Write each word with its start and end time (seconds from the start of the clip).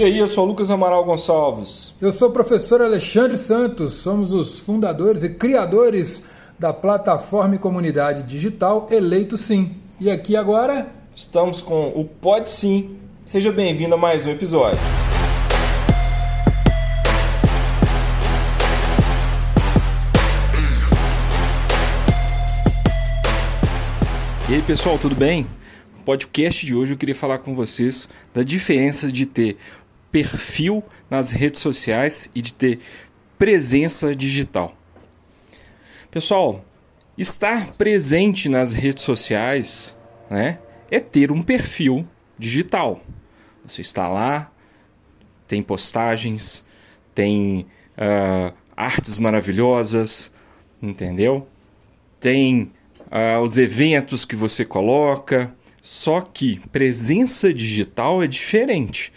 E 0.00 0.02
aí, 0.02 0.16
eu 0.16 0.26
sou 0.26 0.44
o 0.44 0.46
Lucas 0.46 0.70
Amaral 0.70 1.04
Gonçalves. 1.04 1.94
Eu 2.00 2.10
sou 2.10 2.30
o 2.30 2.32
professor 2.32 2.80
Alexandre 2.80 3.36
Santos, 3.36 3.92
somos 3.92 4.32
os 4.32 4.58
fundadores 4.58 5.22
e 5.22 5.28
criadores 5.28 6.22
da 6.58 6.72
plataforma 6.72 7.56
e 7.56 7.58
comunidade 7.58 8.22
digital 8.22 8.86
Eleito 8.90 9.36
Sim. 9.36 9.74
E 10.00 10.10
aqui 10.10 10.36
agora 10.36 10.90
estamos 11.14 11.60
com 11.60 11.88
o 11.88 12.06
Pode 12.06 12.50
Sim. 12.50 12.96
Seja 13.26 13.52
bem-vindo 13.52 13.94
a 13.94 13.98
mais 13.98 14.24
um 14.24 14.30
episódio. 14.30 14.78
E 24.48 24.54
aí, 24.54 24.62
pessoal, 24.62 24.98
tudo 24.98 25.14
bem? 25.14 25.46
No 26.00 26.04
podcast 26.06 26.64
de 26.64 26.74
hoje 26.74 26.94
eu 26.94 26.96
queria 26.96 27.14
falar 27.14 27.40
com 27.40 27.54
vocês 27.54 28.08
da 28.32 28.42
diferença 28.42 29.12
de 29.12 29.26
ter 29.26 29.58
perfil 30.10 30.82
nas 31.08 31.30
redes 31.30 31.60
sociais 31.60 32.30
e 32.34 32.42
de 32.42 32.54
ter 32.54 32.80
presença 33.38 34.14
digital. 34.14 34.76
Pessoal, 36.10 36.64
estar 37.16 37.72
presente 37.72 38.48
nas 38.48 38.72
redes 38.72 39.04
sociais 39.04 39.96
né, 40.28 40.58
é 40.90 41.00
ter 41.00 41.30
um 41.30 41.42
perfil 41.42 42.06
digital. 42.38 43.00
Você 43.64 43.80
está 43.80 44.08
lá, 44.08 44.50
tem 45.46 45.62
postagens, 45.62 46.64
tem 47.14 47.66
uh, 47.96 48.52
artes 48.76 49.18
maravilhosas, 49.18 50.32
entendeu? 50.82 51.46
Tem 52.18 52.72
uh, 53.10 53.40
os 53.42 53.58
eventos 53.58 54.24
que 54.24 54.36
você 54.36 54.64
coloca. 54.64 55.54
Só 55.82 56.20
que 56.20 56.60
presença 56.70 57.52
digital 57.54 58.22
é 58.22 58.26
diferente. 58.26 59.12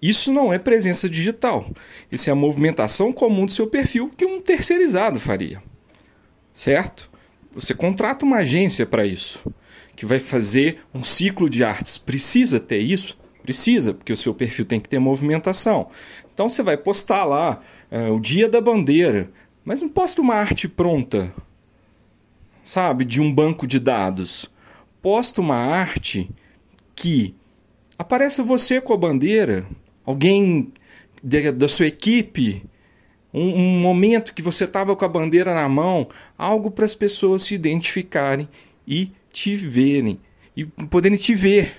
Isso 0.00 0.32
não 0.32 0.52
é 0.52 0.58
presença 0.58 1.08
digital. 1.08 1.70
Isso 2.10 2.28
é 2.28 2.32
a 2.32 2.36
movimentação 2.36 3.12
comum 3.12 3.46
do 3.46 3.52
seu 3.52 3.66
perfil 3.66 4.10
que 4.14 4.24
um 4.24 4.40
terceirizado 4.40 5.18
faria. 5.18 5.62
Certo? 6.52 7.10
Você 7.52 7.74
contrata 7.74 8.24
uma 8.24 8.38
agência 8.38 8.84
para 8.84 9.06
isso, 9.06 9.42
que 9.94 10.04
vai 10.04 10.20
fazer 10.20 10.80
um 10.94 11.02
ciclo 11.02 11.48
de 11.48 11.64
artes. 11.64 11.96
Precisa 11.96 12.60
ter 12.60 12.78
isso? 12.78 13.18
Precisa, 13.42 13.94
porque 13.94 14.12
o 14.12 14.16
seu 14.16 14.34
perfil 14.34 14.64
tem 14.64 14.78
que 14.78 14.88
ter 14.88 14.98
movimentação. 14.98 15.88
Então 16.34 16.48
você 16.48 16.62
vai 16.62 16.76
postar 16.76 17.24
lá 17.24 17.62
uh, 17.90 18.12
o 18.12 18.20
dia 18.20 18.48
da 18.48 18.60
bandeira, 18.60 19.30
mas 19.64 19.80
não 19.80 19.88
posta 19.88 20.20
uma 20.20 20.34
arte 20.34 20.68
pronta, 20.68 21.32
sabe, 22.62 23.04
de 23.04 23.22
um 23.22 23.32
banco 23.32 23.66
de 23.66 23.80
dados. 23.80 24.50
Posta 25.00 25.40
uma 25.40 25.56
arte 25.56 26.28
que 26.94 27.34
aparece 27.98 28.42
você 28.42 28.80
com 28.80 28.92
a 28.92 28.96
bandeira, 28.96 29.66
alguém 30.06 30.72
de, 31.22 31.50
da 31.52 31.68
sua 31.68 31.88
equipe, 31.88 32.62
um, 33.34 33.54
um 33.54 33.80
momento 33.80 34.32
que 34.32 34.40
você 34.40 34.64
estava 34.64 34.94
com 34.96 35.04
a 35.04 35.08
bandeira 35.08 35.52
na 35.52 35.68
mão, 35.68 36.08
algo 36.38 36.70
para 36.70 36.84
as 36.84 36.94
pessoas 36.94 37.42
se 37.42 37.54
identificarem 37.54 38.48
e 38.86 39.10
te 39.32 39.54
verem 39.56 40.18
e 40.56 40.64
poderem 40.64 41.18
te 41.18 41.34
ver. 41.34 41.76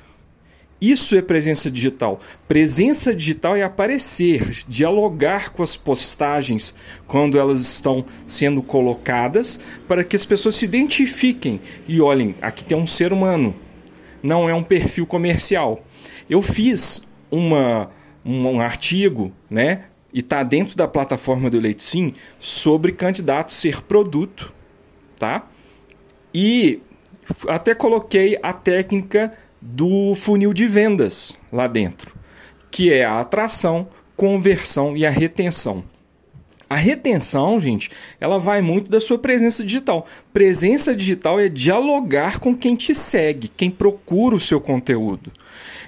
Isso 0.79 1.15
é 1.15 1.23
presença 1.23 1.71
digital. 1.71 2.19
Presença 2.47 3.15
digital 3.15 3.55
é 3.55 3.63
aparecer, 3.63 4.63
dialogar 4.67 5.49
com 5.49 5.63
as 5.63 5.75
postagens 5.75 6.75
quando 7.07 7.39
elas 7.39 7.61
estão 7.61 8.05
sendo 8.27 8.61
colocadas, 8.61 9.59
para 9.87 10.03
que 10.03 10.15
as 10.15 10.23
pessoas 10.23 10.55
se 10.55 10.65
identifiquem 10.65 11.59
e 11.87 11.99
olhem, 11.99 12.35
aqui 12.39 12.63
tem 12.63 12.77
um 12.77 12.85
ser 12.85 13.11
humano, 13.11 13.55
não 14.21 14.47
é 14.47 14.53
um 14.53 14.61
perfil 14.61 15.07
comercial. 15.07 15.83
Eu 16.29 16.43
fiz 16.43 17.01
uma 17.31 17.89
um, 18.27 18.45
um 18.47 18.61
artigo, 18.61 19.31
né? 19.49 19.85
E 20.13 20.19
está 20.19 20.43
dentro 20.43 20.75
da 20.75 20.87
plataforma 20.87 21.49
do 21.49 21.57
Eleito 21.57 21.83
Sim 21.83 22.13
sobre 22.39 22.91
candidato 22.91 23.51
ser 23.51 23.81
produto, 23.81 24.53
tá? 25.17 25.47
E 26.33 26.81
até 27.47 27.73
coloquei 27.73 28.37
a 28.43 28.51
técnica 28.51 29.31
do 29.61 30.13
funil 30.15 30.53
de 30.53 30.67
vendas 30.67 31.37
lá 31.51 31.67
dentro, 31.67 32.15
que 32.69 32.91
é 32.91 33.05
a 33.05 33.19
atração, 33.19 33.87
conversão 34.15 34.95
e 34.95 35.05
a 35.05 35.09
retenção. 35.09 35.83
A 36.69 36.75
retenção, 36.75 37.59
gente, 37.61 37.89
ela 38.19 38.37
vai 38.37 38.61
muito 38.61 38.91
da 38.91 38.99
sua 38.99 39.17
presença 39.17 39.63
digital. 39.63 40.05
Presença 40.33 40.93
digital 40.93 41.39
é 41.39 41.47
dialogar 41.47 42.39
com 42.39 42.55
quem 42.55 42.75
te 42.75 42.93
segue, 42.93 43.47
quem 43.47 43.71
procura 43.71 44.35
o 44.35 44.39
seu 44.39 44.59
conteúdo. 44.59 45.31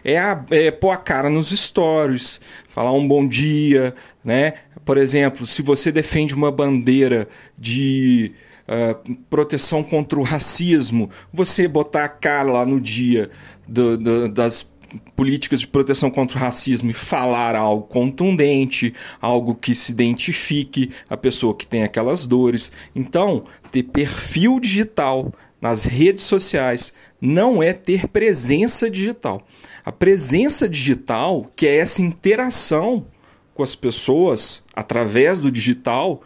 É, 0.04 0.18
a, 0.18 0.44
é 0.52 0.72
pôr 0.72 0.92
a 0.92 0.98
cara 0.98 1.30
nos 1.30 1.50
stories, 1.50 2.40
falar 2.68 2.94
um 2.94 3.08
bom 3.08 3.28
dia, 3.28 3.94
né? 4.24 4.54
Por 4.86 4.98
exemplo, 4.98 5.46
se 5.46 5.62
você 5.62 5.92
defende 5.92 6.34
uma 6.34 6.52
bandeira 6.52 7.28
de 7.58 8.32
uh, 8.68 9.16
proteção 9.30 9.84
contra 9.84 10.20
o 10.20 10.24
racismo, 10.24 11.10
você 11.32 11.68
botar 11.68 12.06
a 12.06 12.10
cara 12.10 12.52
lá 12.52 12.66
no 12.66 12.80
dia 12.80 13.30
do, 13.68 13.98
do, 13.98 14.30
das 14.30 14.68
políticas 15.16 15.60
de 15.60 15.68
proteção 15.68 16.10
contra 16.10 16.38
o 16.38 16.42
racismo 16.42 16.90
e 16.90 16.94
falar 16.94 17.56
algo 17.56 17.84
contundente, 17.84 18.94
algo 19.22 19.54
que 19.54 19.76
se 19.76 19.92
identifique 19.92 20.92
a 21.10 21.16
pessoa 21.16 21.56
que 21.56 21.68
tem 21.68 21.84
aquelas 21.84 22.26
dores. 22.26 22.72
Então, 22.96 23.44
ter 23.72 23.84
perfil 23.84 24.60
digital 24.60 25.32
nas 25.62 25.84
redes 25.84 26.24
sociais 26.24 26.94
não 27.22 27.62
é 27.62 27.74
ter 27.74 28.08
presença 28.08 28.90
digital. 28.90 29.46
A 29.84 29.92
presença 29.92 30.68
digital, 30.68 31.52
que 31.56 31.68
é 31.68 31.78
essa 31.78 32.02
interação 32.02 33.06
com 33.54 33.64
as 33.64 33.76
pessoas 33.76 34.64
através 34.74 35.40
do 35.40 35.52
digital, 35.52 36.22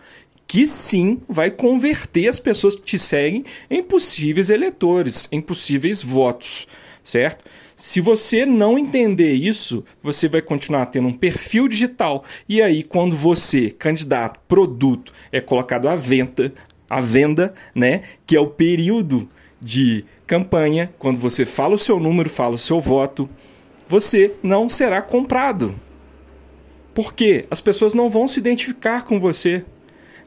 que 0.47 0.67
sim 0.67 1.21
vai 1.27 1.49
converter 1.49 2.27
as 2.27 2.39
pessoas 2.39 2.75
que 2.75 2.81
te 2.81 2.99
seguem 2.99 3.43
em 3.69 3.81
possíveis 3.81 4.49
eleitores, 4.49 5.27
em 5.31 5.41
possíveis 5.41 6.03
votos, 6.03 6.67
certo? 7.03 7.45
Se 7.75 7.99
você 7.99 8.45
não 8.45 8.77
entender 8.77 9.33
isso, 9.33 9.83
você 10.01 10.27
vai 10.27 10.41
continuar 10.41 10.85
tendo 10.85 11.07
um 11.07 11.13
perfil 11.13 11.67
digital 11.67 12.23
e 12.47 12.61
aí 12.61 12.83
quando 12.83 13.15
você, 13.15 13.71
candidato, 13.71 14.39
produto, 14.47 15.11
é 15.31 15.41
colocado 15.41 15.89
à 15.89 15.95
venda, 15.95 16.53
à 16.87 17.01
venda, 17.01 17.53
né, 17.73 18.03
que 18.25 18.35
é 18.35 18.39
o 18.39 18.47
período 18.47 19.27
de 19.63 20.05
campanha, 20.27 20.93
quando 20.99 21.19
você 21.19 21.45
fala 21.45 21.75
o 21.75 21.77
seu 21.77 21.99
número, 21.99 22.29
fala 22.29 22.55
o 22.55 22.57
seu 22.57 22.79
voto, 22.79 23.29
você 23.87 24.33
não 24.41 24.67
será 24.67 25.01
comprado. 25.01 25.75
Por 26.93 27.13
quê? 27.13 27.45
As 27.49 27.59
pessoas 27.59 27.93
não 27.93 28.09
vão 28.09 28.27
se 28.27 28.39
identificar 28.39 29.03
com 29.03 29.19
você. 29.19 29.65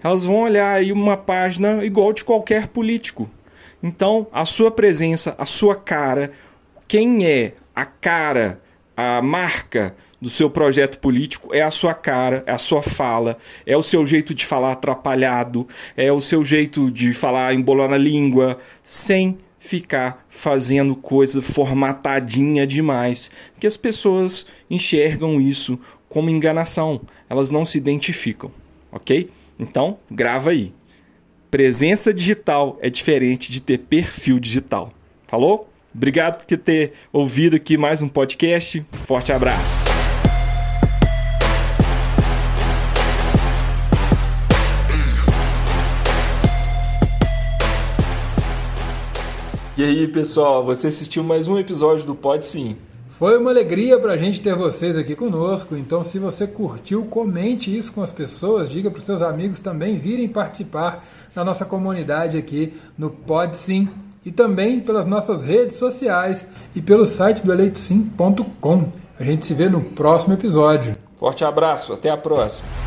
Elas 0.03 0.25
vão 0.25 0.43
olhar 0.43 0.75
aí 0.75 0.93
uma 0.93 1.17
página 1.17 1.85
igual 1.85 2.13
de 2.13 2.25
qualquer 2.25 2.69
político. 2.69 3.31
Então, 3.83 4.27
a 4.33 4.45
sua 4.45 4.71
presença, 4.71 5.35
a 5.39 5.45
sua 5.45 5.77
cara, 5.77 6.33
quem 6.89 7.27
é 7.27 7.55
a 7.75 7.85
cara, 7.85 8.61
a 8.97 9.21
marca 9.23 9.95
do 10.27 10.31
seu 10.31 10.51
projeto 10.51 10.99
político 10.99 11.55
é 11.55 11.63
a 11.63 11.71
sua 11.71 11.95
cara, 11.95 12.43
é 12.49 12.51
a 12.51 12.59
sua 12.59 12.83
fala, 12.83 13.39
é 13.65 13.77
o 13.77 13.83
seu 13.83 14.05
jeito 14.05 14.35
de 14.35 14.45
falar 14.45 14.73
atrapalhado, 14.73 15.69
é 15.97 16.11
o 16.11 16.21
seu 16.21 16.45
jeito 16.45 16.91
de 16.91 17.13
falar 17.13 17.55
embolando 17.55 17.95
a 17.95 17.99
língua, 17.99 18.59
sem 18.83 19.39
ficar 19.61 20.27
fazendo 20.29 20.97
coisa 20.97 21.41
formatadinha 21.41 22.67
demais, 22.67 23.31
que 23.61 23.69
as 23.69 23.77
pessoas 23.77 24.47
enxergam 24.69 25.41
isso 25.41 25.79
como 26.09 26.29
enganação, 26.29 27.03
elas 27.31 27.49
não 27.49 27.65
se 27.65 27.79
identificam, 27.79 28.51
ok? 28.91 29.31
Então, 29.57 29.97
grava 30.11 30.51
aí. 30.51 30.75
Presença 31.53 32.13
digital 32.13 32.77
é 32.83 32.91
diferente 32.91 33.53
de 33.53 33.63
ter 33.63 33.79
perfil 33.79 34.41
digital. 34.41 34.91
Falou? 35.29 35.71
Obrigado 35.95 36.45
por 36.45 36.57
ter 36.59 36.95
ouvido 37.13 37.55
aqui 37.55 37.77
mais 37.79 38.03
um 38.03 38.09
podcast. 38.09 38.85
Forte 39.07 39.33
abraço. 39.33 39.96
E 49.79 49.85
aí, 49.85 50.09
pessoal, 50.09 50.65
você 50.65 50.87
assistiu 50.87 51.23
mais 51.23 51.47
um 51.47 51.59
episódio 51.59 52.07
do 52.07 52.15
Pode 52.15 52.47
Sim. 52.47 52.79
Foi 53.11 53.37
uma 53.37 53.51
alegria 53.51 53.99
para 53.99 54.13
a 54.13 54.17
gente 54.17 54.41
ter 54.41 54.57
vocês 54.57 54.97
aqui 54.97 55.15
conosco. 55.15 55.77
Então, 55.77 56.03
se 56.03 56.19
você 56.19 56.47
curtiu, 56.47 57.05
comente 57.05 57.77
isso 57.77 57.93
com 57.93 58.01
as 58.01 58.11
pessoas, 58.11 58.71
diga 58.71 58.91
para 58.91 58.97
os 58.97 59.05
seus 59.05 59.21
amigos 59.21 59.61
também 59.61 59.99
virem 59.99 60.29
participar 60.29 61.07
da 61.35 61.45
nossa 61.45 61.67
comunidade 61.67 62.39
aqui 62.39 62.73
no 62.97 63.11
Pode 63.11 63.59
Sim 63.59 63.91
e 64.25 64.31
também 64.31 64.81
pelas 64.81 65.05
nossas 65.05 65.43
redes 65.43 65.77
sociais 65.77 66.47
e 66.75 66.81
pelo 66.81 67.05
site 67.05 67.45
do 67.45 67.53
eleitosim.com. 67.53 68.93
A 69.21 69.25
gente 69.25 69.45
se 69.45 69.53
vê 69.53 69.69
no 69.69 69.83
próximo 69.83 70.33
episódio. 70.33 70.97
Forte 71.19 71.45
abraço, 71.45 71.93
até 71.93 72.09
a 72.09 72.17
próxima. 72.17 72.86